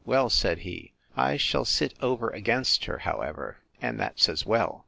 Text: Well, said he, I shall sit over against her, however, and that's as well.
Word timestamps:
Well, 0.03 0.31
said 0.31 0.61
he, 0.65 0.93
I 1.15 1.37
shall 1.37 1.63
sit 1.63 1.93
over 2.01 2.31
against 2.31 2.85
her, 2.85 2.97
however, 2.97 3.57
and 3.79 3.99
that's 3.99 4.27
as 4.27 4.47
well. 4.47 4.79